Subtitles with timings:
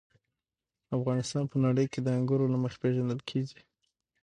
[0.97, 3.59] افغانستان په نړۍ کې د انګورو له مخې پېژندل کېږي.